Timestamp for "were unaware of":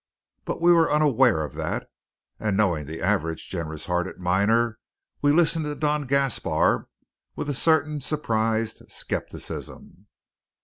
0.73-1.53